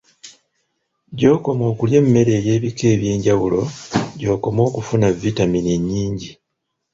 Gy'okoma 1.17 1.63
okulya 1.71 1.97
emmere 2.03 2.31
ey'ebika 2.39 2.85
eby'enjawulo 2.93 3.61
gy'okoma 4.21 4.59
okufuna 4.67 5.07
vitamiini 5.21 5.69
ennyingi 5.77 6.31